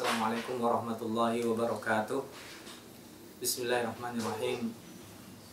[0.00, 2.24] Assalamualaikum warahmatullahi wabarakatuh.
[3.36, 4.72] Bismillahirrahmanirrahim.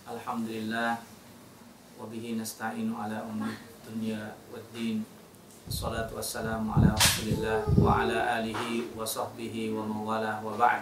[0.08, 1.04] Alhamdulillah.
[2.00, 3.52] Wabihi nasta'inu ala umri
[3.84, 5.04] dunya wa din
[5.68, 10.80] Salatu wassalamu ala rasulillah Wa ala alihi wa sahbihi wa mawalah wa ba'd.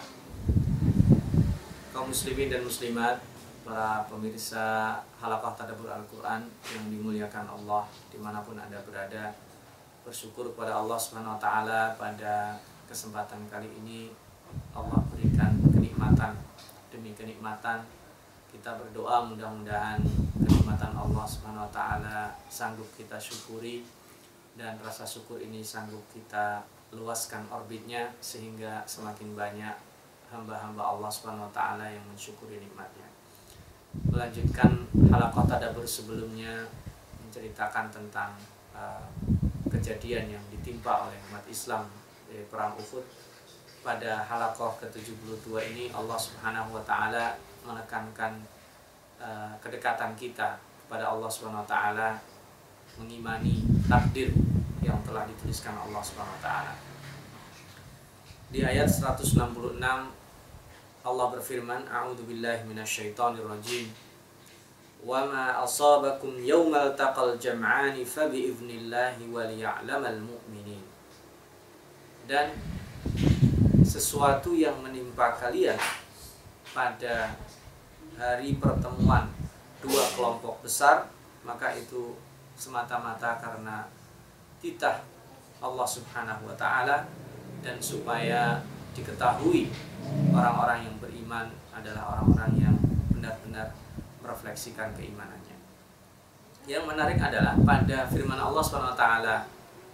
[1.89, 3.17] Kaum muslimin dan muslimat
[3.65, 9.33] Para pemirsa halakah tadabur Al-Quran Yang dimuliakan Allah Di mana pun anda berada
[10.05, 14.13] Bersyukur kepada Allah Subhanahu Wa Taala pada kesempatan kali ini
[14.71, 16.37] Allah berikan kenikmatan
[16.93, 17.83] demi kenikmatan
[18.53, 19.99] kita berdoa mudah-mudahan
[20.39, 23.83] kenikmatan Allah Subhanahu wa taala sanggup kita syukuri
[24.55, 26.63] dan rasa syukur ini sanggup kita
[26.95, 29.75] luaskan orbitnya sehingga semakin banyak
[30.31, 33.07] hamba-hamba Allah Subhanahu wa taala yang mensyukuri nikmatnya.
[34.07, 36.63] Melanjutkan halaqah tadabbur sebelumnya
[37.23, 38.31] menceritakan tentang
[38.71, 39.03] uh,
[39.67, 41.83] kejadian yang ditimpa oleh umat Islam
[42.29, 43.05] di perang Uhud
[43.85, 48.41] pada halakoh ke-72 ini Allah Subhanahu wa taala menekankan
[49.21, 52.17] uh, kedekatan kita kepada Allah Subhanahu wa taala
[52.97, 54.33] mengimani takdir
[54.81, 56.73] yang telah dituliskan Allah Subhanahu wa taala.
[58.49, 59.81] Di ayat 166
[61.05, 63.89] Allah berfirman, "A'udzu billahi minasyaitonir rajim."
[65.05, 70.44] Wa ma asabakum yawmal taqal jam'ani fa bi idznillah wa liya'lamal mu'minin
[72.25, 72.53] dan
[73.85, 75.77] sesuatu yang menimpa kalian
[76.73, 77.37] pada
[78.17, 79.29] hari pertemuan
[79.79, 81.05] dua kelompok besar
[81.45, 82.17] maka itu
[82.57, 83.85] semata-mata karena
[84.57, 85.05] titah
[85.61, 87.05] Allah Subhanahu wa taala
[87.61, 88.59] dan supaya
[88.97, 89.69] diketahui
[90.33, 92.75] orang-orang yang beriman adalah orang-orang yang
[93.11, 93.75] benar-benar
[94.23, 95.53] merefleksikan keimanannya.
[96.65, 99.35] Yang menarik adalah pada firman Allah Subhanahu wa taala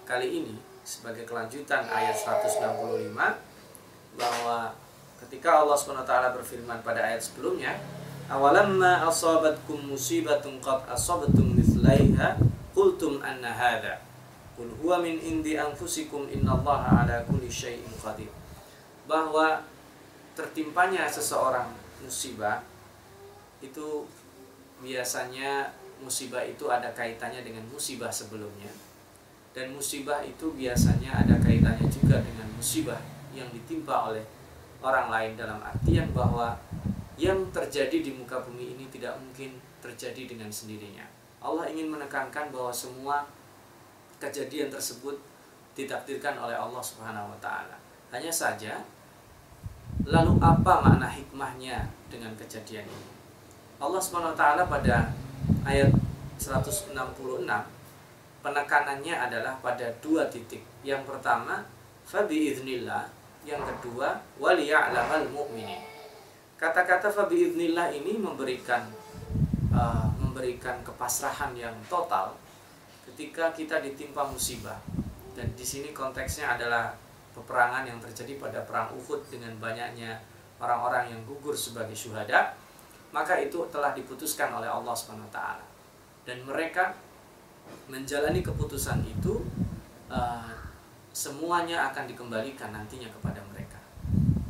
[0.07, 3.13] kali ini sebagai kelanjutan ayat 165
[4.17, 4.73] bahwa
[5.21, 7.77] ketika Allah SWT berfirman pada ayat sebelumnya
[8.27, 12.37] awalamma asabatkum musibatun qad asabatum mithlaiha
[12.73, 14.01] qultum anna hadha.
[14.57, 18.29] Qul huwa min indi anfusikum innallaha ala kulli syai'in qadir.
[19.07, 19.63] Bahwa
[20.35, 21.71] tertimpanya seseorang
[22.01, 22.65] musibah
[23.61, 24.09] itu
[24.81, 25.69] biasanya
[26.01, 28.73] musibah itu ada kaitannya dengan musibah sebelumnya
[29.51, 32.99] dan musibah itu biasanya ada kaitannya juga dengan musibah
[33.35, 34.23] yang ditimpa oleh
[34.79, 36.55] orang lain dalam artian bahwa
[37.19, 41.05] yang terjadi di muka bumi ini tidak mungkin terjadi dengan sendirinya.
[41.41, 43.29] Allah ingin menekankan bahwa semua
[44.17, 45.17] kejadian tersebut
[45.77, 47.77] ditakdirkan oleh Allah Subhanahu wa taala.
[48.09, 48.81] Hanya saja
[50.07, 53.09] lalu apa makna hikmahnya dengan kejadian ini?
[53.81, 55.13] Allah Subhanahu wa taala pada
[55.65, 55.89] ayat
[56.37, 56.93] 166
[58.41, 60.61] penekanannya adalah pada dua titik.
[60.81, 61.65] Yang pertama,
[62.05, 63.07] fabi idznillah.
[63.41, 65.81] Yang kedua, waliya'lamal mu'minin.
[66.57, 68.85] Kata-kata fabi idznillah ini memberikan
[69.73, 72.37] uh, memberikan kepasrahan yang total
[73.09, 74.77] ketika kita ditimpa musibah.
[75.33, 76.93] Dan di sini konteksnya adalah
[77.31, 80.19] peperangan yang terjadi pada perang Uhud dengan banyaknya
[80.61, 82.53] orang-orang yang gugur sebagai syuhada,
[83.09, 85.65] maka itu telah diputuskan oleh Allah Subhanahu wa taala.
[86.27, 86.93] Dan mereka
[87.91, 89.43] menjalani keputusan itu
[90.07, 90.51] uh,
[91.11, 93.79] semuanya akan dikembalikan nantinya kepada mereka.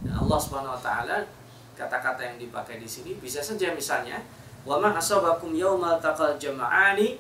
[0.06, 1.26] Dan Allah Subhanahu wa taala
[1.74, 4.22] kata-kata yang dipakai di sini bisa saja misalnya
[4.62, 7.18] wa ma asabakum yaumal taqal jama'ani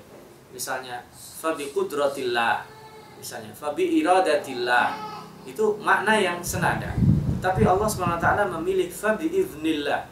[0.54, 2.62] misalnya fa bi qudratillah
[3.18, 4.94] misalnya fa bi iradatillah
[5.50, 6.94] itu makna yang senada.
[7.42, 7.90] Tapi Allah
[8.22, 10.06] taala memilih fa bi idznillah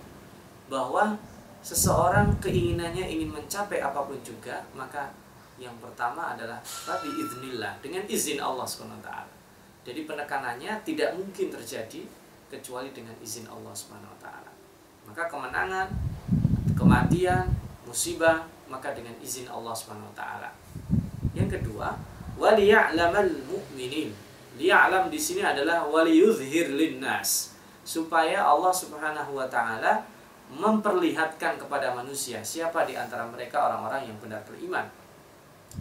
[0.65, 1.17] bahwa
[1.61, 5.11] seseorang keinginannya ingin mencapai apa pun juga maka
[5.59, 9.09] yang pertama adalah tapi iznillah dengan izin Allah swt.
[9.83, 12.07] Jadi penekanannya tidak mungkin terjadi
[12.47, 14.25] kecuali dengan izin Allah swt.
[15.05, 15.87] Maka kemenangan,
[16.73, 17.51] kematian,
[17.83, 20.21] musibah maka dengan izin Allah swt.
[21.35, 21.99] Yang kedua,
[22.39, 24.15] waliya'lamal mu'minin.
[24.59, 27.55] Liya'lam di sini adalah waliyuzhir linnas
[27.89, 30.03] supaya Allah Subhanahu wa taala
[30.51, 34.83] memperlihatkan kepada manusia siapa di antara mereka orang-orang yang benar beriman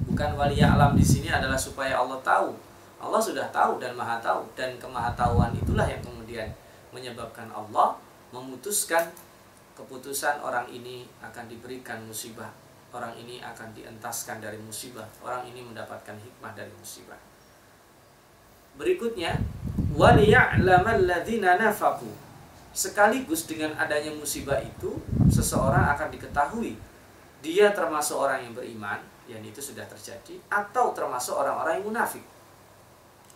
[0.06, 2.54] bukan wali alam di sini adalah supaya Allah tahu.
[2.98, 6.50] Allah sudah tahu dan maha tahu dan kemahatauan itulah yang kemudian
[6.90, 7.94] menyebabkan Allah
[8.34, 9.08] memutuskan
[9.78, 12.50] keputusan orang ini akan diberikan musibah,
[12.90, 17.16] orang ini akan dientaskan dari musibah, orang ini mendapatkan hikmah dari musibah.
[18.74, 19.38] Berikutnya,
[19.94, 22.10] waliya'lamalladzina nafaqu.
[22.74, 24.98] Sekaligus dengan adanya musibah itu,
[25.30, 26.74] seseorang akan diketahui
[27.38, 28.98] dia termasuk orang yang beriman
[29.28, 32.24] yang itu sudah terjadi atau termasuk orang-orang yang munafik.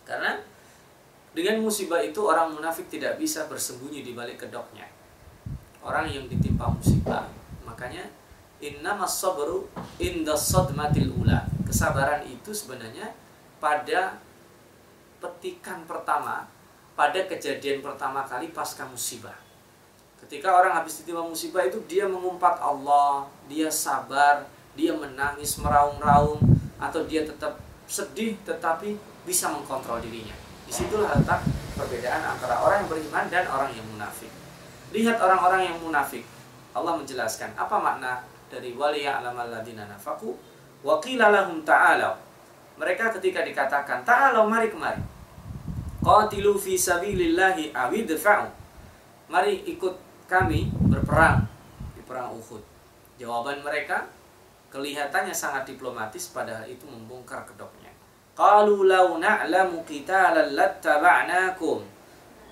[0.03, 0.41] Karena
[1.33, 4.85] Dengan musibah itu orang munafik tidak bisa bersembunyi di balik kedoknya.
[5.81, 7.25] Orang yang ditimpa musibah,
[7.65, 8.05] makanya
[8.61, 9.65] innamas sabru
[9.97, 11.49] inda sadmatil ula.
[11.65, 13.17] Kesabaran itu sebenarnya
[13.57, 14.21] pada
[15.17, 16.45] petikan pertama,
[16.93, 19.33] pada kejadian pertama kali pasca musibah.
[20.21, 26.41] Ketika orang habis ditimpa musibah itu dia mengumpat Allah, dia sabar, dia menangis meraung-raung
[26.81, 30.33] atau dia tetap sedih tetapi bisa mengkontrol dirinya.
[30.65, 31.45] Di situlah letak
[31.77, 34.31] perbedaan antara orang yang beriman dan orang yang munafik.
[34.93, 36.25] Lihat orang-orang yang munafik.
[36.73, 40.33] Allah menjelaskan apa makna dari wali ya'lamal ladina nafaku
[40.81, 42.11] wa ta'alu.
[42.77, 45.01] Mereka ketika dikatakan ta'alu mari kemari.
[46.03, 48.49] Qatilu fi sabilillahi awidfa'u.
[49.29, 49.95] Mari ikut
[50.25, 51.45] kami berperang
[51.93, 52.61] di perang Uhud.
[53.21, 54.09] Jawaban mereka
[54.73, 57.93] kelihatannya sangat diplomatis padahal itu membongkar kedoknya.
[58.33, 61.85] Qalu law na'lamu qitalan lattaba'nakum.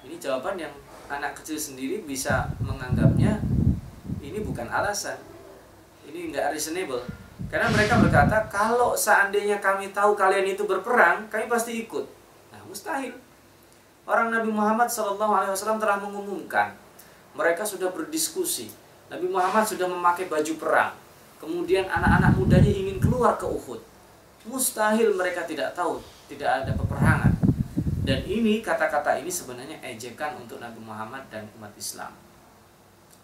[0.05, 0.69] Ini jawaban yang
[1.09, 3.41] anak kecil sendiri bisa menganggapnya
[4.21, 5.17] ini bukan alasan.
[6.05, 7.01] Ini enggak reasonable.
[7.49, 12.05] Karena mereka berkata, kalau seandainya kami tahu kalian itu berperang, kami pasti ikut.
[12.53, 13.17] Nah, mustahil.
[14.05, 16.77] Orang Nabi Muhammad SAW telah mengumumkan,
[17.33, 18.69] mereka sudah berdiskusi.
[19.09, 21.00] Nabi Muhammad sudah memakai baju perang.
[21.41, 23.81] Kemudian anak-anak mudanya ingin keluar ke Uhud.
[24.45, 25.97] Mustahil mereka tidak tahu
[26.29, 27.33] tidak ada peperangan.
[28.05, 32.13] Dan ini kata-kata ini sebenarnya ejekan untuk Nabi Muhammad dan umat Islam.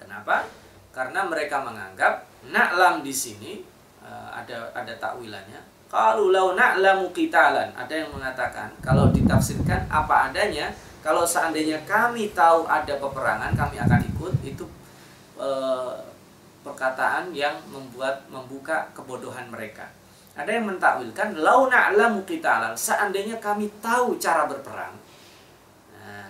[0.01, 0.49] Kenapa?
[0.89, 3.61] Karena mereka menganggap na'lam di sini
[4.01, 7.71] uh, ada ada takwilannya kalau lau na'lamu qitalan.
[7.71, 10.67] Ada yang mengatakan kalau ditafsirkan apa adanya
[10.99, 14.65] kalau seandainya kami tahu ada peperangan kami akan ikut itu
[15.39, 15.95] uh,
[16.67, 19.87] perkataan yang membuat membuka kebodohan mereka
[20.37, 24.93] ada yang mentakwilkan lau na'lamu qitalan, seandainya kami tahu cara berperang.
[25.97, 26.29] Nah,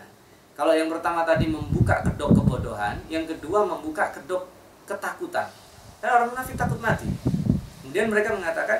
[0.55, 4.47] kalau yang pertama tadi membuka kedok kebodohan, yang kedua membuka kedok
[4.87, 5.51] ketakutan.
[5.99, 7.03] Dan orang munafik takut mati.
[7.83, 8.79] Kemudian mereka mengatakan,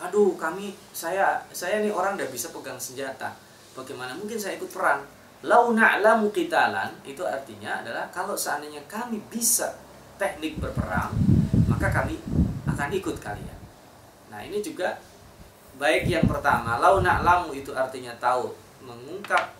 [0.00, 3.36] "Aduh, kami saya saya ini orang tidak bisa pegang senjata.
[3.76, 5.04] Bagaimana mungkin saya ikut perang?"
[5.44, 9.68] Lau na'lamu qitalan itu artinya adalah kalau seandainya kami bisa
[10.16, 11.12] teknik berperang,
[11.68, 12.20] maka kami
[12.68, 13.58] akan ikut kalian.
[14.32, 15.00] Nah ini juga
[15.76, 19.52] baik yang pertama lau na'lamu itu artinya tahu mengungkap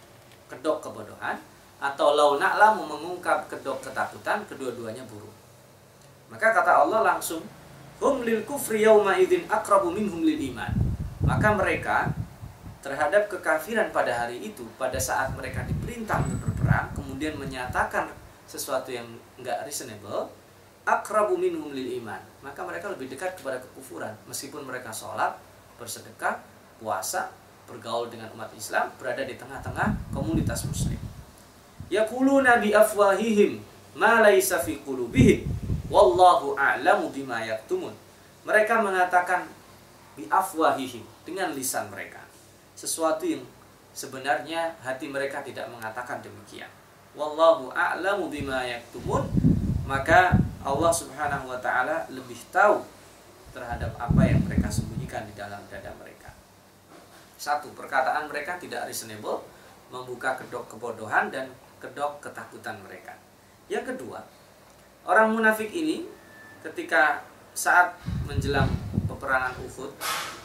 [0.48, 1.36] kedok kebodohan
[1.76, 5.32] atau lau na'lamu mengungkap kedok ketakutan kedua-duanya buruk.
[6.32, 7.44] Maka kata Allah langsung
[8.00, 10.72] hum lil kufri yauma idzin aqrabu minhum lil iman.
[11.24, 12.12] Maka mereka
[12.86, 18.06] terhadap kekafiran pada hari itu pada saat mereka diperintah untuk berperang kemudian menyatakan
[18.46, 20.30] sesuatu yang enggak reasonable
[20.86, 22.22] akrabu minhum lil iman.
[22.40, 24.14] Maka mereka lebih dekat kepada kekufuran.
[24.30, 25.34] Meskipun mereka sholat
[25.76, 26.40] bersedekah
[26.78, 27.34] puasa
[27.66, 30.96] bergaul dengan umat Islam berada di tengah-tengah komunitas muslim.
[31.90, 33.58] Yaquluna bi afwahihim
[33.98, 35.50] ma laysa fi qulubihim.
[35.90, 37.94] Wallahu a'lamu bima yaktumun.
[38.46, 39.50] Mereka mengatakan
[40.14, 42.22] bi afwahihim dengan lisan mereka.
[42.78, 43.42] Sesuatu yang
[43.90, 46.70] sebenarnya hati mereka tidak mengatakan demikian.
[47.18, 49.26] Wallahu a'lamu bima yaktumun.
[49.86, 50.34] Maka
[50.66, 52.82] Allah Subhanahu wa taala lebih tahu
[53.54, 56.34] terhadap apa yang mereka sembunyikan di dalam dada mereka.
[57.38, 59.46] Satu, perkataan mereka tidak reasonable,
[59.94, 63.14] membuka kedok kebodohan dan kedok ketakutan mereka.
[63.70, 64.26] Yang kedua,
[65.06, 66.02] orang munafik ini
[66.66, 67.22] ketika
[67.54, 67.94] saat
[68.26, 68.66] menjelang
[69.06, 69.94] peperangan Uhud,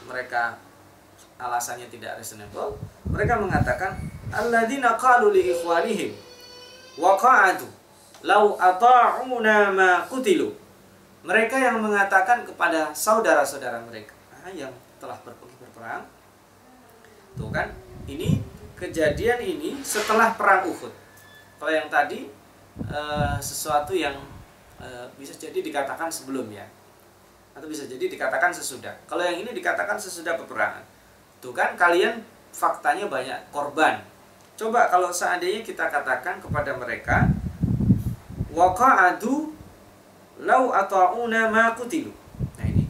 [0.05, 0.61] mereka
[1.41, 2.77] alasannya tidak reasonable,
[3.09, 3.97] mereka mengatakan
[4.29, 6.13] alladzina qalu li ikhwanihim
[7.01, 7.80] wa qa'adu
[8.21, 10.53] lau ata'una ma kutilu.
[11.21, 14.17] Mereka yang mengatakan kepada saudara-saudara mereka
[14.57, 16.05] yang telah pergi berperang.
[17.37, 17.69] Tuh kan,
[18.09, 18.41] ini
[18.73, 20.89] kejadian ini setelah perang Uhud.
[21.61, 22.25] Kalau yang tadi
[22.89, 24.17] uh, sesuatu yang
[24.81, 26.65] uh, bisa jadi dikatakan sebelumnya
[27.53, 28.97] atau bisa jadi dikatakan sesudah.
[29.05, 30.81] Kalau yang ini dikatakan sesudah peperangan.
[31.37, 34.01] Tuh kan kalian faktanya banyak korban.
[34.57, 37.29] Coba kalau seandainya kita katakan kepada mereka
[38.51, 39.55] waqa'adu
[40.43, 42.11] lau ata'una ma kutilu.
[42.59, 42.85] Nah ini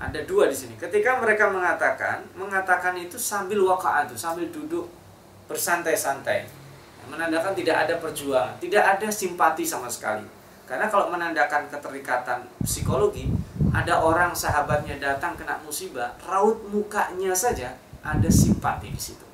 [0.00, 0.74] ada dua di sini.
[0.80, 4.88] Ketika mereka mengatakan, mengatakan itu sambil waqa'adu, sambil duduk
[5.46, 6.48] bersantai-santai.
[7.02, 10.24] Menandakan tidak ada perjuangan, tidak ada simpati sama sekali.
[10.64, 13.26] Karena kalau menandakan keterikatan psikologi,
[13.74, 17.74] ada orang sahabatnya datang kena musibah, raut mukanya saja
[18.06, 19.26] ada simpati di situ.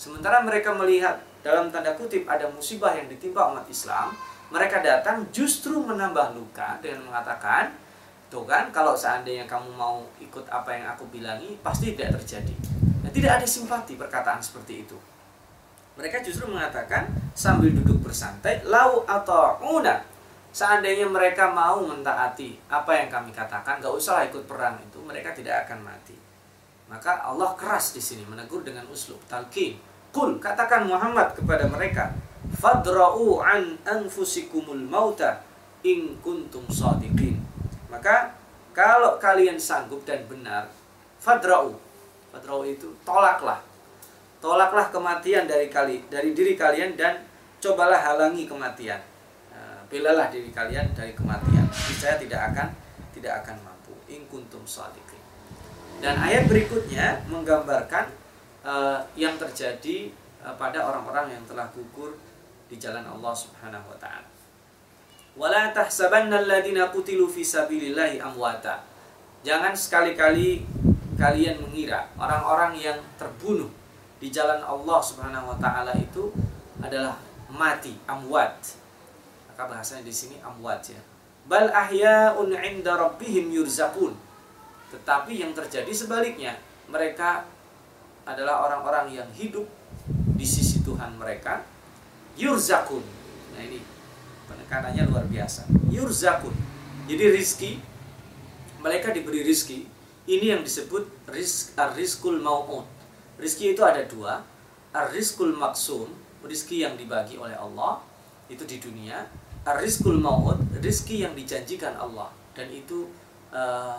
[0.00, 4.16] Sementara mereka melihat dalam tanda kutip ada musibah yang ditimpa umat Islam,
[4.50, 7.70] mereka datang justru menambah luka dengan mengatakan
[8.30, 12.54] tuh kan kalau seandainya kamu mau ikut apa yang aku bilangi pasti tidak terjadi
[13.02, 14.98] nah, tidak ada simpati perkataan seperti itu
[16.00, 20.00] Mereka justru mengatakan sambil duduk bersantai, lau atau una.
[20.48, 25.68] Seandainya mereka mau mentaati apa yang kami katakan, gak usah ikut perang itu, mereka tidak
[25.68, 26.16] akan mati.
[26.88, 29.76] Maka Allah keras di sini menegur dengan uslub talqin.
[30.10, 32.10] Kul katakan Muhammad kepada mereka,
[32.48, 35.44] fadra'u an anfusikumul mauta
[35.84, 37.40] in kuntum sadiqin.
[37.92, 38.36] Maka
[38.70, 40.68] kalau kalian sanggup dan benar,
[41.20, 41.76] fadra'u.
[42.30, 43.60] Fadra'u itu tolaklah.
[44.40, 47.20] Tolaklah kematian dari kali dari diri kalian dan
[47.60, 49.02] cobalah halangi kematian.
[49.52, 51.68] Nah, belalah diri kalian dari kematian.
[51.74, 52.72] Saya tidak akan
[53.12, 53.92] tidak akan mampu.
[54.08, 55.20] In kuntum sadiqin.
[56.00, 58.08] Dan ayat berikutnya menggambarkan
[58.64, 60.08] uh, yang terjadi
[60.40, 62.16] uh, pada orang-orang yang telah gugur
[62.70, 64.30] di jalan Allah Subhanahu wa taala.
[65.34, 66.40] Wala tahsabanna
[66.94, 68.86] qutilu fi sabilillahi amwata.
[69.42, 70.62] Jangan sekali-kali
[71.18, 73.68] kalian mengira orang-orang yang terbunuh
[74.22, 76.30] di jalan Allah Subhanahu wa taala itu
[76.78, 77.18] adalah
[77.50, 78.78] mati, amwat.
[79.50, 81.00] Maka bahasanya di sini amwat ya.
[81.50, 84.30] Bal ahya'un 'inda rabbihim yurzaqun
[84.90, 86.58] tetapi yang terjadi sebaliknya,
[86.90, 87.46] mereka
[88.26, 89.64] adalah orang-orang yang hidup
[90.34, 91.62] di sisi Tuhan mereka.
[92.40, 93.04] Yurzakun.
[93.52, 93.84] Nah ini
[94.48, 95.68] penekanannya luar biasa.
[95.92, 96.56] Yurzakun.
[97.04, 97.72] Jadi rizki,
[98.80, 99.84] mereka diberi rizki.
[100.24, 102.40] Ini yang disebut rizk, ar-rizkul.
[103.36, 104.40] Rizki itu ada dua.
[104.96, 106.08] Ar-rizkul maksum,
[106.42, 108.00] rizki yang dibagi oleh Allah,
[108.48, 109.28] itu di dunia.
[109.68, 110.16] Ar-rizkul
[110.80, 112.32] rizki yang dijanjikan Allah.
[112.56, 113.10] Dan itu
[113.52, 113.98] uh,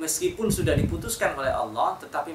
[0.00, 2.32] meskipun sudah diputuskan oleh Allah tetapi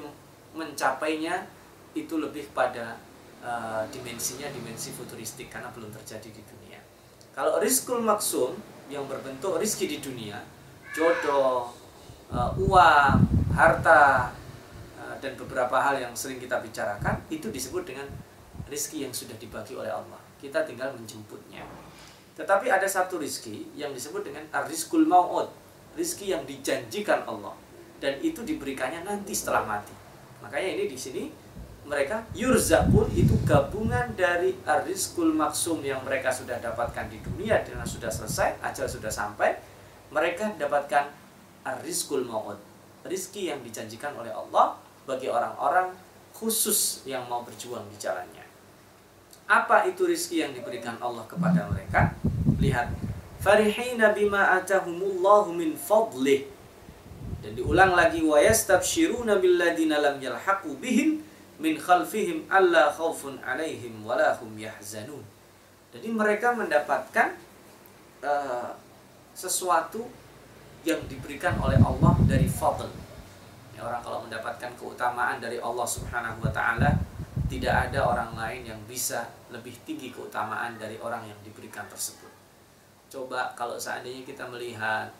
[0.54, 1.50] mencapainya
[1.96, 3.00] itu lebih pada
[3.46, 6.82] uh, dimensinya dimensi futuristik karena belum terjadi di dunia.
[7.30, 8.58] Kalau rizkul maksum
[8.90, 10.42] yang berbentuk rizki di dunia,
[10.90, 11.70] jodoh,
[12.34, 13.22] uh, uang,
[13.54, 14.34] harta,
[14.98, 18.10] uh, dan beberapa hal yang sering kita bicarakan itu disebut dengan
[18.66, 20.18] rizki yang sudah dibagi oleh Allah.
[20.42, 21.62] Kita tinggal menjemputnya.
[22.34, 25.48] Tetapi ada satu rizki yang disebut dengan rizkul mau'ud
[25.96, 27.56] rizki yang dijanjikan Allah
[27.96, 29.96] dan itu diberikannya nanti setelah mati.
[30.44, 31.24] Makanya ini di sini
[31.86, 38.10] mereka yurzakun itu gabungan dari arizkul maksum yang mereka sudah dapatkan di dunia dan sudah
[38.10, 39.54] selesai, ajal sudah sampai,
[40.10, 41.14] mereka dapatkan
[41.62, 42.58] arizkul maut,
[43.06, 44.74] rizki yang dijanjikan oleh Allah
[45.06, 45.94] bagi orang-orang
[46.34, 48.42] khusus yang mau berjuang di jalannya.
[49.46, 52.18] Apa itu rizki yang diberikan Allah kepada mereka?
[52.58, 52.90] Lihat
[53.38, 56.50] farihina bima atahumullahu min fadlih
[57.46, 61.22] dan diulang lagi wa yastabshiruna billadina lam yalhaqu bihim
[61.56, 65.24] min khalfihim alla khaufun alaihim wala hum yahzanun.
[65.92, 67.32] Jadi mereka mendapatkan
[68.20, 68.70] uh,
[69.32, 70.04] sesuatu
[70.84, 72.88] yang diberikan oleh Allah dari fadl.
[73.76, 76.96] Ya, orang kalau mendapatkan keutamaan dari Allah subhanahu wa ta'ala
[77.46, 82.32] tidak ada orang lain yang bisa lebih tinggi keutamaan dari orang yang diberikan tersebut.
[83.06, 85.12] Coba kalau seandainya kita melihat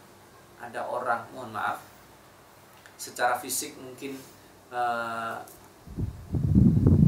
[0.56, 1.84] ada orang mohon maaf
[2.96, 4.16] secara fisik mungkin
[4.72, 5.36] uh,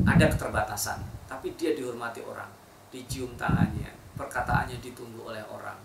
[0.08, 2.48] ada keterbatasan tapi dia dihormati orang
[2.88, 5.76] dicium tangannya perkataannya ditunggu oleh orang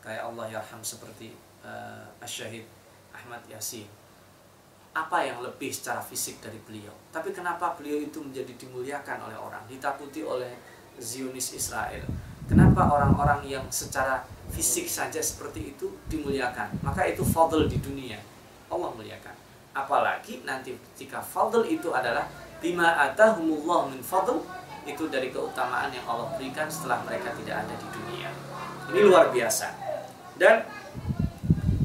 [0.00, 2.64] kayak Allah yarham seperti uh, asyahid
[3.12, 3.86] Ahmad Yasin
[4.96, 9.60] apa yang lebih secara fisik dari beliau tapi kenapa beliau itu menjadi dimuliakan oleh orang
[9.68, 10.56] ditakuti oleh
[10.96, 12.08] Zionis Israel
[12.48, 16.78] kenapa orang-orang yang secara fisik saja seperti itu dimuliakan.
[16.82, 18.18] Maka itu fadl di dunia.
[18.70, 19.34] Allah muliakan.
[19.74, 22.26] Apalagi nanti jika fadl itu adalah
[22.60, 24.40] bima atahumullah min fadl
[24.86, 28.30] itu dari keutamaan yang Allah berikan setelah mereka tidak ada di dunia.
[28.94, 29.66] Ini luar biasa.
[30.38, 30.62] Dan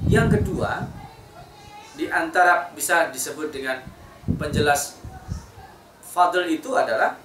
[0.05, 0.85] yang kedua,
[1.97, 3.81] di antara bisa disebut dengan
[4.37, 5.01] penjelas
[6.13, 7.17] fadl itu adalah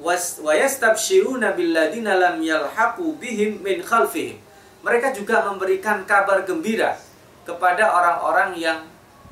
[0.00, 4.40] wa yastabshiruna billadina lam yalhaqu bihim min khalfihim.
[4.80, 6.96] Mereka juga memberikan kabar gembira
[7.44, 8.78] kepada orang-orang yang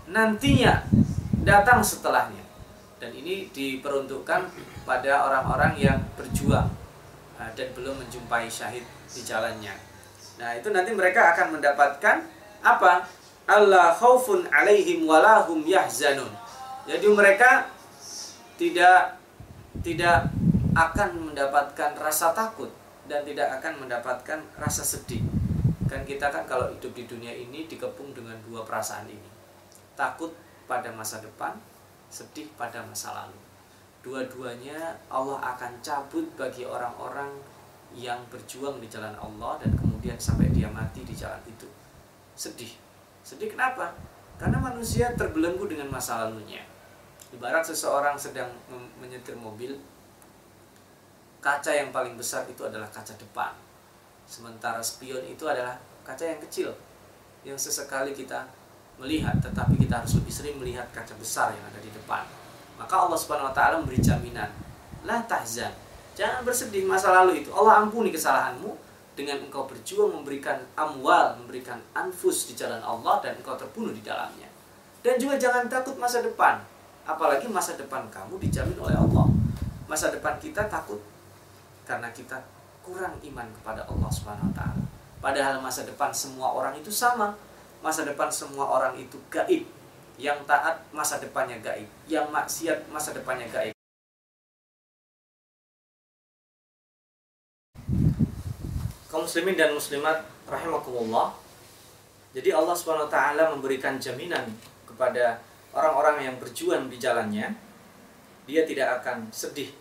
[0.04, 0.84] nantinya
[1.40, 2.37] datang setelahnya.
[2.98, 4.40] Dan ini diperuntukkan
[4.82, 6.66] pada orang-orang yang berjuang
[7.38, 9.74] uh, dan belum menjumpai syahid di jalannya.
[10.38, 12.26] Nah, itu nanti mereka akan mendapatkan
[12.62, 13.06] apa?
[13.48, 16.28] Allah khaufun alaihim walahum yahzanun.
[16.84, 17.70] Jadi mereka
[18.60, 19.16] tidak
[19.80, 20.28] tidak
[20.76, 22.68] akan mendapatkan rasa takut
[23.08, 25.24] dan tidak akan mendapatkan rasa sedih.
[25.88, 29.30] Kan kita kan kalau hidup di dunia ini dikepung dengan dua perasaan ini.
[29.96, 30.36] Takut
[30.68, 31.56] pada masa depan,
[32.08, 33.38] sedih pada masa lalu.
[34.00, 37.28] Dua-duanya Allah akan cabut bagi orang-orang
[37.96, 41.68] yang berjuang di jalan Allah dan kemudian sampai dia mati di jalan itu.
[42.36, 42.72] Sedih.
[43.24, 43.92] Sedih kenapa?
[44.40, 46.62] Karena manusia terbelenggu dengan masa lalunya.
[47.28, 48.48] Ibarat seseorang sedang
[48.96, 49.76] menyetir mobil
[51.44, 53.52] kaca yang paling besar itu adalah kaca depan.
[54.24, 56.72] Sementara spion itu adalah kaca yang kecil
[57.46, 58.44] yang sesekali kita
[58.98, 62.26] melihat tetapi kita harus lebih sering melihat kaca besar yang ada di depan.
[62.78, 64.50] Maka Allah Subhanahu wa taala memberi jaminan,
[65.02, 65.74] la tahzan.
[66.18, 67.50] Jangan bersedih masa lalu itu.
[67.54, 68.74] Allah ampuni kesalahanmu
[69.18, 74.46] dengan engkau berjuang memberikan amwal, memberikan anfus di jalan Allah dan engkau terbunuh di dalamnya.
[75.02, 76.62] Dan juga jangan takut masa depan.
[77.06, 79.26] Apalagi masa depan kamu dijamin oleh Allah.
[79.90, 81.00] Masa depan kita takut
[81.88, 82.36] karena kita
[82.84, 84.84] kurang iman kepada Allah Subhanahu wa taala.
[85.18, 87.34] Padahal masa depan semua orang itu sama.
[87.80, 89.66] Masa depan semua orang itu gaib.
[90.18, 91.86] Yang taat masa depannya gaib.
[92.10, 93.78] Yang maksiat masa depannya gaib.
[99.08, 101.34] kaum muslimin dan muslimat rahimakumullah.
[102.36, 102.76] Jadi Allah
[103.08, 104.46] taala memberikan jaminan
[104.84, 105.40] kepada
[105.72, 107.56] orang-orang yang berjuang di jalannya,
[108.44, 109.72] dia tidak akan sedih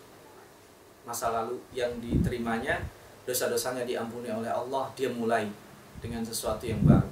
[1.03, 2.83] masa lalu yang diterimanya,
[3.27, 5.47] dosa-dosanya diampuni oleh Allah, dia mulai
[5.99, 7.06] dengan sesuatu yang baru.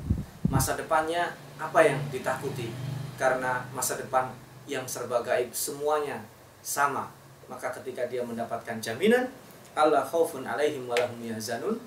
[0.48, 2.72] Masa depannya apa yang ditakuti?
[3.16, 4.30] Karena masa depan
[4.66, 6.22] yang serba gaib semuanya
[6.66, 7.10] sama.
[7.46, 9.30] Maka ketika dia mendapatkan jaminan,
[9.78, 11.78] Allah khaufun alaihim walahum yahzanun,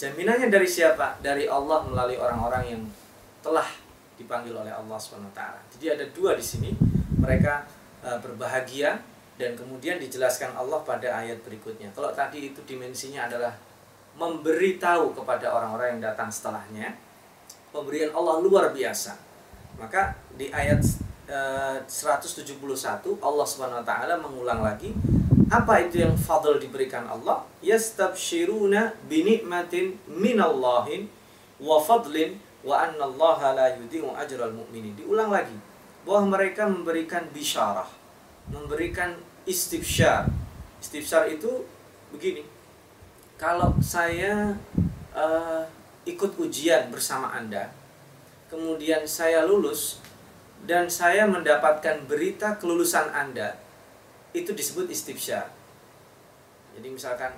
[0.00, 1.20] Jaminannya dari siapa?
[1.20, 2.82] Dari Allah melalui orang-orang yang
[3.44, 3.68] telah
[4.16, 5.36] dipanggil oleh Allah SWT.
[5.76, 6.72] Jadi ada dua di sini.
[7.20, 7.68] Mereka
[8.08, 8.96] uh, berbahagia
[9.36, 11.92] dan kemudian dijelaskan Allah pada ayat berikutnya.
[11.92, 13.52] Kalau tadi itu dimensinya adalah
[14.16, 16.96] memberitahu kepada orang-orang yang datang setelahnya,
[17.70, 19.16] pemberian Allah luar biasa.
[19.78, 20.82] Maka di ayat
[21.30, 22.60] uh, 171
[23.22, 24.92] Allah Subhanahu wa taala mengulang lagi
[25.50, 27.42] apa itu yang fadl diberikan Allah?
[27.58, 31.10] Yastabshiruna binikmatin minallahin
[31.58, 34.94] wa fadlin wa anna Allah la yudhi'u ajral mu'minin.
[34.94, 35.58] Diulang lagi
[36.06, 37.90] bahwa mereka memberikan bisyarah,
[38.46, 40.30] memberikan istifsyar.
[40.78, 41.66] Istifsyar itu
[42.14, 42.46] begini.
[43.34, 44.54] Kalau saya
[45.18, 45.66] uh,
[46.08, 47.72] ikut ujian bersama Anda,
[48.48, 50.00] kemudian saya lulus
[50.64, 53.56] dan saya mendapatkan berita kelulusan Anda,
[54.32, 55.48] itu disebut istifsyar.
[56.76, 57.32] Jadi misalkan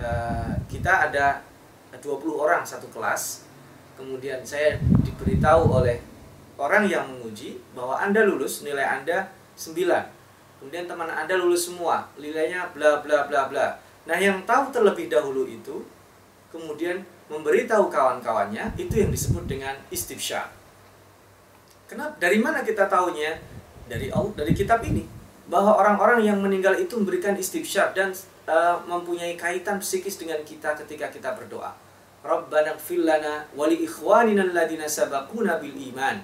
[0.00, 1.42] uh, kita ada
[1.94, 2.04] 20
[2.34, 3.46] orang satu kelas,
[3.98, 5.98] kemudian saya diberitahu oleh
[6.58, 9.78] orang yang menguji bahwa Anda lulus, nilai Anda 9.
[10.58, 13.78] Kemudian teman Anda lulus semua, nilainya bla bla bla bla.
[14.10, 15.86] Nah, yang tahu terlebih dahulu itu
[16.50, 20.48] kemudian memberitahu kawan-kawannya, itu yang disebut dengan istifsyar.
[21.88, 22.16] Kenapa?
[22.20, 23.40] Dari mana kita tahunya?
[23.88, 28.12] Dari Allah, dari kitab ini bahwa orang-orang yang meninggal itu memberikan istighfar dan
[28.44, 31.72] uh, mempunyai kaitan psikis dengan kita ketika kita berdoa.
[32.20, 36.20] Rabbana lana wa li ikhwanina alladziina sabaquna bil iman.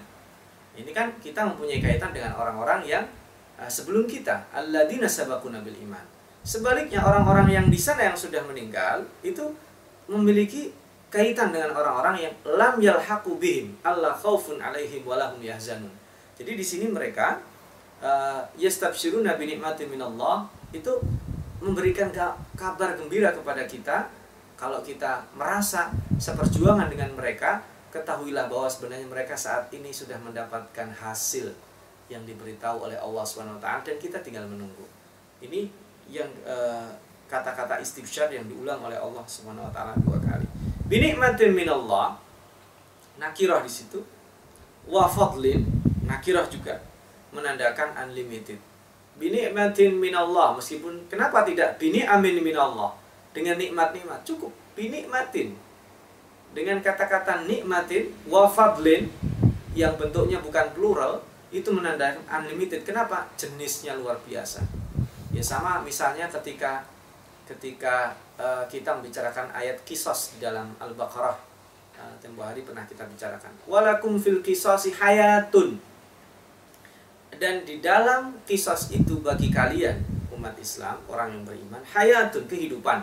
[0.76, 3.08] Ini kan kita mempunyai kaitan dengan orang-orang yang
[3.56, 6.04] uh, sebelum kita, alladziina sabaquna bil iman.
[6.44, 9.56] Sebaliknya orang-orang yang di sana yang sudah meninggal itu
[10.04, 10.68] memiliki
[11.14, 15.94] kaitan dengan orang-orang yang lam yalhaqu bihim, Allah khaufun alaihim wa lahum yahzanun.
[16.34, 17.38] Jadi di sini mereka
[18.02, 20.90] uh, yastabshiruna bi nikmatin minallah itu
[21.62, 22.10] memberikan
[22.58, 24.10] kabar gembira kepada kita
[24.58, 27.62] kalau kita merasa seperjuangan dengan mereka
[27.94, 31.54] ketahuilah bahwa sebenarnya mereka saat ini sudah mendapatkan hasil
[32.10, 34.82] yang diberitahu oleh Allah Swt dan kita tinggal menunggu.
[35.38, 35.70] Ini
[36.10, 36.90] yang uh,
[37.30, 40.43] kata-kata istibsyar yang diulang oleh Allah Swt dua kali.
[40.84, 42.20] Binikmatin minallah
[43.16, 44.04] nakirah di situ
[44.84, 45.64] wa fadlin
[46.04, 46.84] nakirah juga
[47.32, 48.60] menandakan unlimited.
[49.14, 52.92] Bini Binikmatin minallah meskipun kenapa tidak bini amin minallah
[53.30, 55.54] dengan nikmat-nikmat cukup binikmatin
[56.54, 59.10] dengan kata-kata nikmatin wa fadlin
[59.74, 61.22] yang bentuknya bukan plural
[61.54, 62.82] itu menandakan unlimited.
[62.82, 63.30] Kenapa?
[63.38, 64.62] Jenisnya luar biasa.
[65.34, 66.86] Ya sama misalnya ketika
[67.44, 71.36] ketika uh, kita membicarakan ayat kisos di dalam Al-Baqarah
[72.00, 73.52] uh, tempo hari pernah kita bicarakan.
[73.68, 75.76] Walakum fil kisasi hayatun
[77.38, 79.98] dan di dalam kisos itu bagi kalian
[80.34, 83.02] umat Islam, orang yang beriman, hayatun kehidupan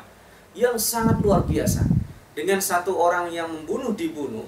[0.56, 1.84] yang sangat luar biasa.
[2.32, 4.48] Dengan satu orang yang membunuh dibunuh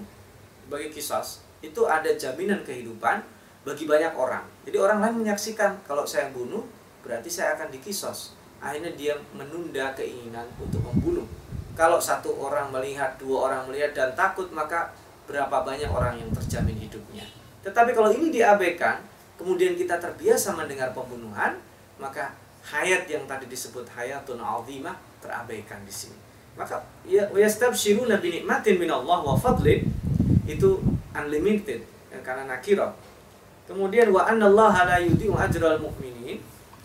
[0.71, 3.19] bagi kisos itu ada jaminan kehidupan
[3.67, 4.43] bagi banyak orang.
[4.63, 6.63] Jadi orang lain menyaksikan kalau saya bunuh
[7.03, 8.35] berarti saya akan dikisos.
[8.63, 11.27] Akhirnya dia menunda keinginan untuk membunuh.
[11.75, 14.95] Kalau satu orang melihat, dua orang melihat dan takut maka
[15.27, 17.27] berapa banyak orang yang terjamin hidupnya.
[17.59, 19.03] Tetapi kalau ini diabaikan,
[19.35, 21.59] kemudian kita terbiasa mendengar pembunuhan,
[21.99, 22.31] maka
[22.63, 26.15] hayat yang tadi disebut hayatun azimah terabaikan di sini.
[26.55, 29.89] Maka ya yastabshiruna bi nikmatin min Allah wa fadlin
[30.47, 30.79] itu
[31.11, 32.93] unlimited ya, karena nakirah.
[33.65, 36.37] Kemudian wa annallaha la yudhi'u ajral mu'minin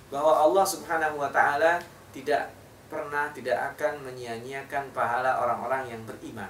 [0.08, 1.80] bahwa Allah Subhanahu wa taala
[2.12, 2.52] tidak
[2.88, 6.48] pernah tidak akan menyia-nyiakan pahala orang-orang yang beriman.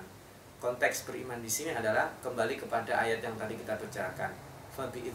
[0.59, 4.31] Konteks beriman di sini adalah kembali kepada ayat yang tadi kita bicarakan.
[4.75, 5.11] Fabi.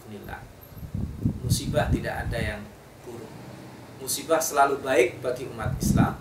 [1.44, 2.62] Musibah tidak ada yang
[3.08, 3.32] buruk.
[4.00, 6.20] Musibah selalu baik bagi umat Islam.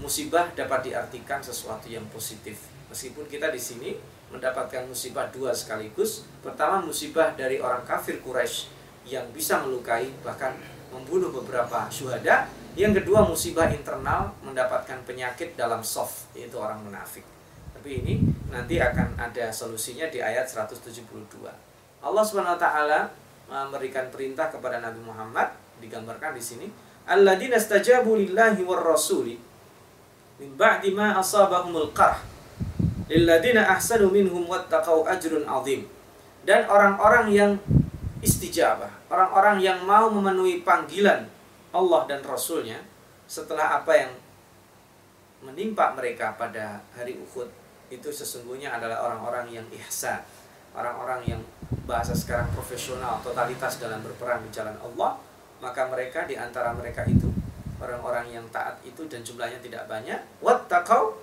[0.00, 2.68] Musibah dapat diartikan sesuatu yang positif.
[2.88, 3.96] Meskipun kita di sini
[4.32, 6.24] mendapatkan musibah dua sekaligus.
[6.40, 8.72] Pertama musibah dari orang kafir Quraisy
[9.08, 10.56] yang bisa melukai bahkan
[10.90, 17.26] membunuh beberapa syuhada yang kedua musibah internal mendapatkan penyakit dalam soft yaitu orang munafik.
[17.74, 18.22] Tapi ini
[18.52, 21.00] nanti akan ada solusinya di ayat 172.
[22.00, 23.00] Allah Subhanahu wa taala
[23.50, 25.50] memberikan perintah kepada Nabi Muhammad
[25.82, 26.66] digambarkan di sini
[27.08, 29.34] alladzina stajabu lillahi war rasuli
[30.38, 32.20] min ba'di ma asabahumul qarh
[33.10, 35.90] lilladzina ahsanu minhum wattaqau ajrun azim
[36.46, 37.50] dan orang-orang yang
[38.20, 38.88] istijabah.
[39.08, 41.28] Orang-orang yang mau memenuhi panggilan
[41.72, 42.80] Allah dan Rasulnya
[43.24, 44.12] setelah apa yang
[45.40, 47.48] menimpa mereka pada hari Uhud
[47.88, 50.20] itu sesungguhnya adalah orang-orang yang ihsan.
[50.70, 51.40] Orang-orang yang
[51.88, 55.18] bahasa sekarang profesional totalitas dalam berperang di jalan Allah
[55.60, 57.28] maka mereka di antara mereka itu
[57.82, 61.16] orang-orang yang taat itu dan jumlahnya tidak banyak wattaqau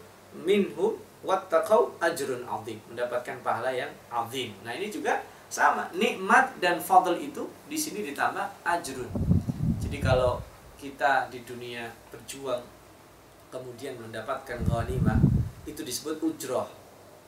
[0.46, 2.78] minhum wattaqau ajrun azim.
[2.90, 4.54] Mendapatkan pahala yang azim.
[4.62, 9.10] Nah ini juga sama nikmat dan fadl itu di sini ditambah ajrun
[9.80, 10.44] jadi kalau
[10.78, 12.62] kita di dunia berjuang
[13.48, 15.18] kemudian mendapatkan ghanimah
[15.68, 16.68] itu disebut ujroh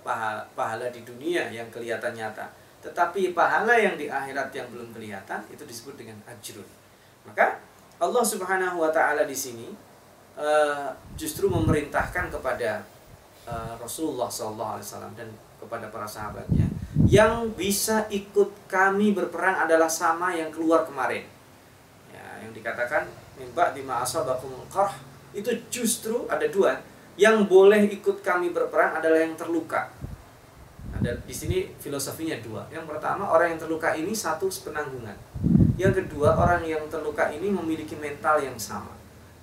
[0.03, 2.47] pahala, pahala di dunia yang kelihatan nyata.
[2.79, 6.63] Tetapi pahala yang di akhirat yang belum kelihatan itu disebut dengan ajrun.
[7.27, 7.59] Maka
[7.99, 9.67] Allah Subhanahu wa taala di sini
[10.39, 10.87] uh,
[11.19, 12.79] justru memerintahkan kepada
[13.43, 14.79] uh, Rasulullah SAW
[15.19, 15.27] dan
[15.59, 16.68] kepada para sahabatnya
[17.09, 21.25] yang bisa ikut kami berperang adalah sama yang keluar kemarin.
[22.39, 24.93] Yang dikatakan mimba di ma'asabakum qarh
[25.33, 26.77] itu justru ada dua.
[27.19, 29.91] Yang boleh ikut kami berperang adalah yang terluka.
[30.95, 32.69] Ada di sini filosofinya dua.
[32.69, 35.17] Yang pertama orang yang terluka ini satu penanggungan
[35.79, 38.91] yang kedua orang yang terluka ini memiliki mental yang sama.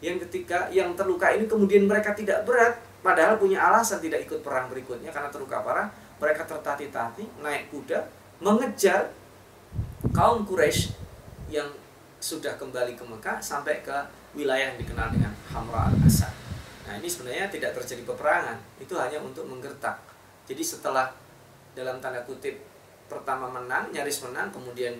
[0.04, 4.68] Yang ketiga yang terluka ini kemudian mereka tidak berat padahal punya alasan tidak ikut perang
[4.68, 8.08] berikutnya karena terluka parah mereka tertati-tati naik kuda
[8.40, 9.12] mengejar
[10.12, 10.92] kaum Quraisy
[11.52, 11.68] yang
[12.20, 13.96] sudah kembali ke Mekah sampai ke
[14.36, 16.32] wilayah yang dikenal dengan Hamra al-Asad.
[16.88, 19.96] Nah ini sebenarnya tidak terjadi peperangan, itu hanya untuk menggertak.
[20.46, 21.12] Jadi setelah
[21.76, 22.60] dalam tanda kutip
[23.06, 24.94] pertama menang, nyaris menang, kemudian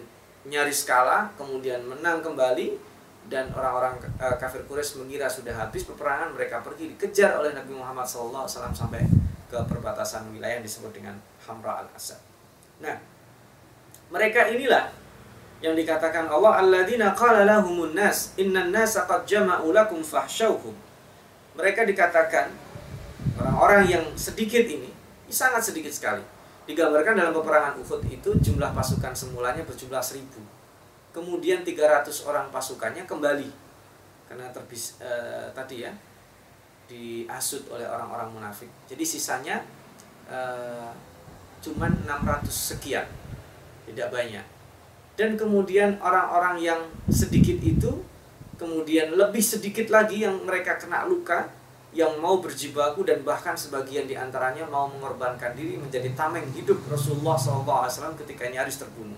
[0.46, 2.78] nyaris kalah, kemudian menang kembali,
[3.26, 8.06] dan orang-orang uh, kafir Quraisy mengira sudah habis peperangan, mereka pergi dikejar oleh Nabi Muhammad
[8.06, 9.02] SAW sampai
[9.46, 11.14] ke perbatasan wilayah yang disebut dengan
[11.46, 12.18] Hamra al-Asad.
[12.82, 12.98] Nah,
[14.10, 14.90] mereka inilah
[15.64, 20.74] yang dikatakan Allah alladzina qala lahumun nas innan nasa qad jama'u lakum fahsyauhum.
[21.56, 22.52] Mereka dikatakan
[23.40, 24.92] orang-orang yang sedikit ini
[25.26, 26.22] sangat sedikit sekali
[26.66, 30.42] digambarkan dalam peperangan Uhud itu jumlah pasukan semulanya berjumlah seribu.
[31.14, 33.48] Kemudian 300 orang pasukannya kembali.
[34.26, 35.94] Karena terbis eh, tadi ya
[36.86, 39.62] diasut oleh orang-orang munafik jadi sisanya
[40.30, 40.90] eh,
[41.62, 43.06] cuman 600 sekian
[43.86, 44.44] tidak banyak
[45.16, 47.90] dan kemudian orang-orang yang sedikit itu
[48.56, 51.52] kemudian lebih sedikit lagi yang mereka kena luka
[51.96, 57.40] yang mau berjibaku dan bahkan sebagian di antaranya mau mengorbankan diri menjadi tameng hidup Rasulullah
[57.40, 59.16] SAW ketika nyaris terbunuh.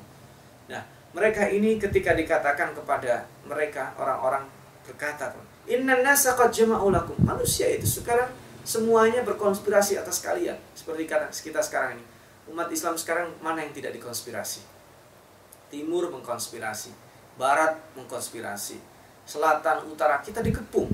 [0.70, 4.46] Nah, mereka ini ketika dikatakan kepada mereka orang-orang
[4.86, 5.34] berkata,
[5.68, 7.20] Inna nasa qad jama'ulakum.
[7.20, 8.32] Manusia itu sekarang
[8.64, 10.56] semuanya berkonspirasi atas kalian.
[10.72, 11.04] Seperti
[11.44, 12.04] kita sekarang ini.
[12.48, 14.78] Umat Islam sekarang mana yang tidak dikonspirasi?
[15.68, 16.92] timur mengkonspirasi,
[17.36, 18.80] barat mengkonspirasi,
[19.28, 20.88] selatan, utara kita dikepung.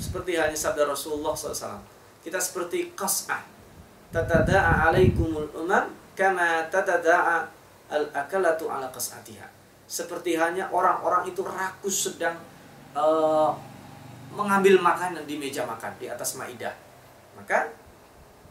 [0.00, 1.82] Seperti hanya sabda Rasulullah SAW.
[2.22, 3.42] Kita seperti qas'ah.
[4.08, 7.44] Tatada'a alaikumul umam kama tatada'a
[7.92, 9.44] al-akalatu ala qas'atiha.
[9.88, 12.36] Seperti hanya orang-orang itu rakus sedang
[12.94, 13.52] uh,
[14.32, 16.72] mengambil makanan di meja makan di atas maidah.
[17.36, 17.70] Maka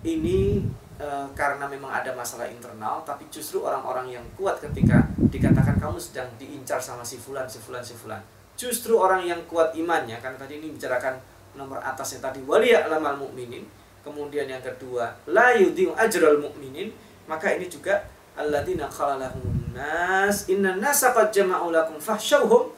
[0.05, 0.63] ini
[0.95, 6.29] e, karena memang ada masalah internal tapi justru orang-orang yang kuat ketika dikatakan kamu sedang
[6.37, 8.21] diincar sama si fulan si fulan si fulan.
[8.57, 11.17] Justru orang yang kuat imannya karena tadi ini bicarakan
[11.57, 13.65] nomor atasnya tadi waliya'lamal mu'minin
[14.05, 16.93] kemudian yang kedua la yudhi'u ajral mu'minin.
[17.27, 18.07] Maka ini juga
[18.39, 22.71] alladzina khalalahum nas inna nasa jama'u lakum fahsyauhum.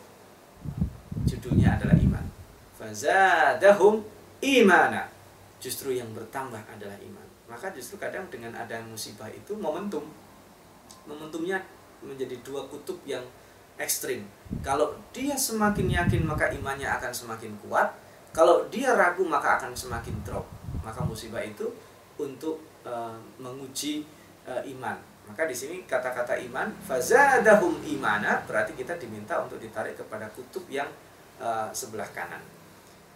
[1.29, 1.98] Judulnya adalah
[2.89, 4.01] fazadahum
[4.41, 5.05] imana
[5.61, 10.05] justru yang bertambah adalah iman maka justru kadang dengan ada musibah itu momentum
[11.05, 11.61] momentumnya
[12.01, 13.21] menjadi dua kutub yang
[13.77, 14.25] ekstrim
[14.65, 17.93] kalau dia semakin yakin maka imannya akan semakin kuat
[18.29, 20.45] Kalau dia ragu maka akan semakin drop.
[20.85, 21.65] Maka musibah itu
[22.21, 24.05] untuk uh, menguji
[24.45, 24.97] uh, iman.
[25.25, 30.89] Maka di sini kata-kata iman fazadahum imana berarti kita diminta untuk ditarik kepada kutub yang
[31.41, 32.41] uh, sebelah kanan.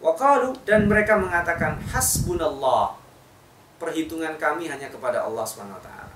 [0.04, 3.00] Waqalu dan mereka mengatakan hasbunallah.
[3.80, 6.16] Perhitungan kami hanya kepada Allah Subhanahu wa taala.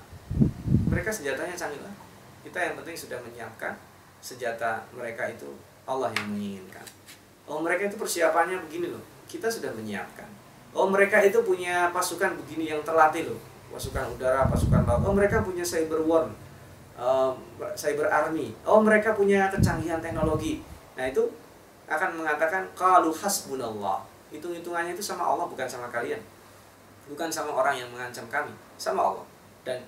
[0.92, 1.92] Mereka senjatanya canggih lah.
[2.44, 3.76] Kita yang penting sudah menyiapkan
[4.20, 5.48] senjata mereka itu
[5.88, 6.84] Allah yang menginginkan.
[7.48, 9.04] Oh mereka itu persiapannya begini loh.
[9.24, 10.28] Kita sudah menyiapkan.
[10.76, 15.00] Oh mereka itu punya pasukan begini yang terlatih loh pasukan udara, pasukan laut.
[15.04, 16.32] Oh mereka punya cyber war,
[16.96, 17.32] uh,
[17.76, 18.56] cyber army.
[18.64, 20.64] Oh mereka punya kecanggihan teknologi.
[20.96, 21.28] Nah itu
[21.88, 24.04] akan mengatakan kalau hasbunallah.
[24.28, 26.20] Hitung-hitungannya itu sama Allah bukan sama kalian.
[27.08, 29.24] Bukan sama orang yang mengancam kami, sama Allah.
[29.64, 29.80] Dan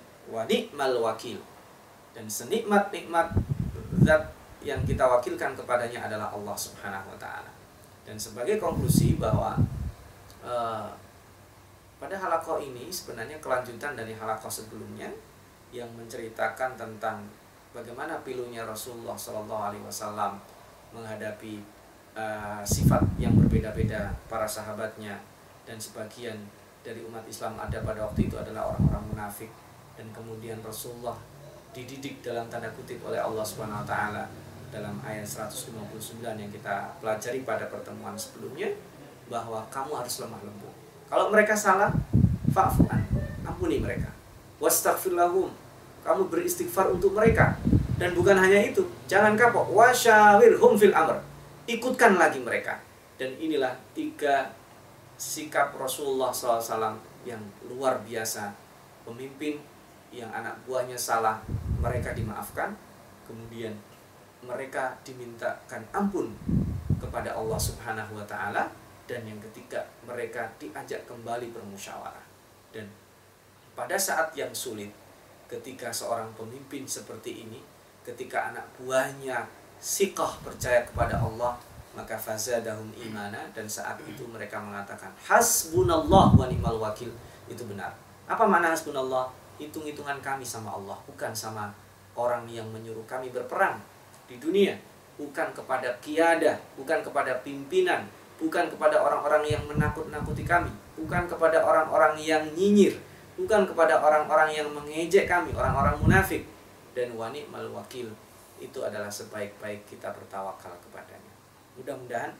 [0.73, 1.37] mal wakil.
[2.11, 3.37] Dan senikmat-nikmat
[4.01, 7.49] zat yang kita wakilkan kepadanya adalah Allah Subhanahu wa taala.
[8.01, 9.57] Dan sebagai konklusi bahwa
[10.41, 10.89] uh,
[12.01, 15.09] pada halakoh ini sebenarnya kelanjutan dari halakoh sebelumnya
[15.69, 17.29] yang menceritakan tentang
[17.71, 20.41] bagaimana pilunya Rasulullah Shallallahu Alaihi Wasallam
[20.91, 21.61] menghadapi
[22.17, 25.19] uh, sifat yang berbeda-beda para sahabatnya
[25.67, 26.37] dan sebagian
[26.81, 29.49] dari umat Islam ada pada waktu itu adalah orang-orang munafik
[29.93, 31.17] dan kemudian Rasulullah
[31.71, 34.23] dididik dalam tanda kutip oleh Allah Subhanahu Wa Taala
[34.71, 38.71] dalam ayat 159 yang kita pelajari pada pertemuan sebelumnya
[39.27, 41.91] bahwa kamu harus lemah lembut kalau mereka salah,
[42.55, 43.03] fa'fu'an.
[43.43, 44.07] Ampuni mereka.
[44.63, 45.51] Wastaghfir lahum.
[46.07, 47.59] Kamu beristighfar untuk mereka.
[47.99, 49.75] Dan bukan hanya itu, jangan kapok.
[49.75, 51.19] Wasyawirhum fil amr.
[51.69, 52.79] Ikutkan lagi mereka.
[53.17, 54.49] Dan inilah tiga
[55.17, 56.97] sikap Rasulullah SAW
[57.27, 58.49] yang luar biasa.
[59.05, 59.61] Pemimpin
[60.09, 61.41] yang anak buahnya salah,
[61.81, 62.73] mereka dimaafkan.
[63.29, 63.77] Kemudian
[64.41, 66.33] mereka dimintakan ampun
[66.97, 68.69] kepada Allah Subhanahu wa taala
[69.05, 72.25] dan yang ketiga mereka diajak kembali bermusyawarah
[72.73, 72.89] dan
[73.77, 74.89] pada saat yang sulit
[75.45, 77.61] ketika seorang pemimpin seperti ini
[78.01, 79.45] ketika anak buahnya
[79.81, 81.57] sikoh percaya kepada Allah
[81.91, 87.11] maka fazadahum imana dan saat itu mereka mengatakan hasbunallah wa ni'mal wakil.
[87.51, 87.91] Itu benar.
[88.29, 89.27] Apa makna hasbunallah?
[89.59, 91.73] Hitung-hitungan kami sama Allah bukan sama
[92.15, 93.81] orang yang menyuruh kami berperang
[94.29, 94.77] di dunia.
[95.19, 98.07] Bukan kepada kiada bukan kepada pimpinan
[98.41, 102.97] bukan kepada orang-orang yang menakut-nakuti kami, bukan kepada orang-orang yang nyinyir,
[103.37, 106.49] bukan kepada orang-orang yang mengejek kami, orang-orang munafik.
[106.97, 108.09] Dan wani mal wakil
[108.61, 111.33] itu adalah sebaik-baik kita bertawakal kepadanya.
[111.75, 112.31] Mudah-mudahan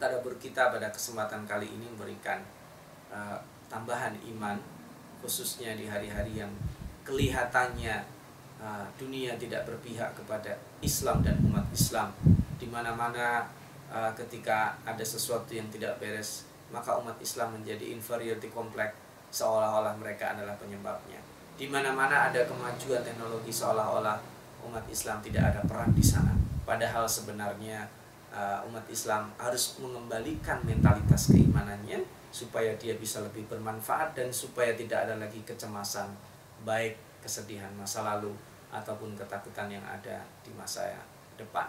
[0.00, 2.40] tadabur kita pada kesempatan kali ini memberikan
[3.10, 3.36] uh,
[3.68, 4.56] tambahan iman
[5.20, 6.50] khususnya di hari-hari yang
[7.02, 8.06] kelihatannya
[8.62, 12.14] uh, dunia tidak berpihak kepada Islam dan umat Islam
[12.56, 13.50] di mana-mana
[13.90, 18.94] uh, ketika ada sesuatu yang tidak beres maka umat Islam menjadi inferiority complex
[19.34, 21.18] seolah-olah mereka adalah penyebabnya
[21.58, 26.34] di mana-mana ada kemajuan teknologi seolah-olah umat Islam tidak ada peran di sana.
[26.66, 27.86] Padahal sebenarnya
[28.32, 35.08] uh, umat Islam harus mengembalikan mentalitas keimanannya supaya dia bisa lebih bermanfaat dan supaya tidak
[35.08, 36.12] ada lagi kecemasan
[36.62, 38.34] baik kesedihan masa lalu
[38.68, 40.84] ataupun ketakutan yang ada di masa
[41.40, 41.66] depan.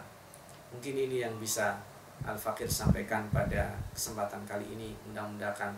[0.76, 1.80] Mungkin ini yang bisa
[2.20, 4.92] Al-Fakir sampaikan pada kesempatan kali ini.
[5.08, 5.72] Mudah-mudahan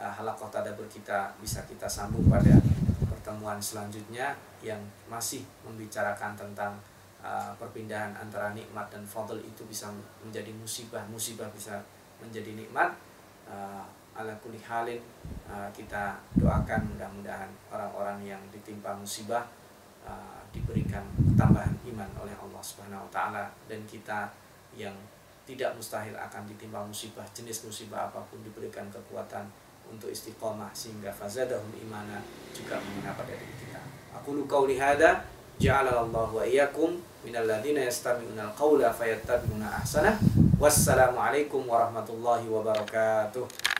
[0.00, 2.56] uh, halakoh tadabur kita bisa kita sambung pada
[3.22, 4.34] pertemuan selanjutnya
[4.66, 6.74] yang masih membicarakan tentang
[7.22, 9.86] uh, perpindahan antara nikmat dan fadl itu bisa
[10.26, 11.06] menjadi musibah.
[11.06, 11.78] Musibah bisa
[12.18, 12.90] menjadi nikmat.
[13.46, 13.86] Uh,
[14.18, 14.98] ala kulli halin
[15.46, 19.46] uh, kita doakan mudah-mudahan orang-orang yang ditimpa musibah
[20.02, 21.06] uh, diberikan
[21.38, 23.46] tambahan iman oleh Allah Subhanahu wa taala.
[23.70, 24.26] Dan kita
[24.74, 24.98] yang
[25.46, 29.46] tidak mustahil akan ditimpa musibah jenis musibah apa pun diberikan kekuatan
[29.92, 32.24] untuk istiqomah sehingga fazadahum imana
[32.56, 33.80] juga mengena pada diri kita.
[34.16, 35.28] Aku lu qauli hada
[35.60, 40.16] ja'alallahu wa iyyakum minal ladina yastami'una al-qawla fayattabi'una ahsanah.
[40.56, 43.71] Wassalamualaikum warahmatullahi wabarakatuh.